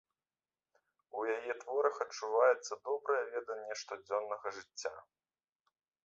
[1.17, 4.95] У яе творах адчуваецца добрае веданне штодзённага жыцця.